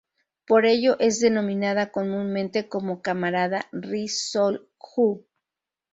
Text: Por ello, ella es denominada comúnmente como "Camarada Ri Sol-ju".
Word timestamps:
Por 0.47 0.65
ello, 0.65 0.95
ella 0.97 1.07
es 1.09 1.19
denominada 1.19 1.91
comúnmente 1.91 2.67
como 2.67 3.03
"Camarada 3.03 3.67
Ri 3.71 4.07
Sol-ju". 4.07 5.27